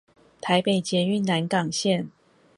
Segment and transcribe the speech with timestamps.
[0.41, 2.07] 台北捷運南港線